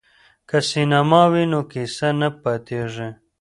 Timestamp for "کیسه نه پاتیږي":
1.71-3.09